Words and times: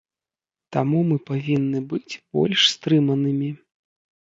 Таму 0.77 1.01
мы 1.09 1.17
павінны 1.29 1.79
быць 1.91 2.13
больш 2.39 2.59
стрыманымі. 2.73 3.49